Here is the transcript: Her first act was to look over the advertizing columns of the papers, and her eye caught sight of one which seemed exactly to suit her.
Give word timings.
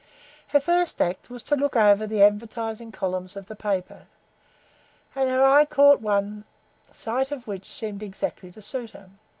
Her 0.47 0.59
first 0.59 0.99
act 0.99 1.29
was 1.29 1.43
to 1.43 1.55
look 1.55 1.75
over 1.75 2.07
the 2.07 2.23
advertizing 2.23 2.91
columns 2.91 3.35
of 3.35 3.45
the 3.45 3.55
papers, 3.55 4.07
and 5.15 5.29
her 5.29 5.45
eye 5.45 5.65
caught 5.65 5.99
sight 6.91 7.29
of 7.29 7.45
one 7.45 7.53
which 7.55 7.67
seemed 7.69 8.01
exactly 8.01 8.49
to 8.49 8.63
suit 8.63 8.93
her. 8.93 9.11